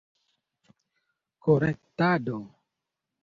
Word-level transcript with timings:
korektado 1.45 2.37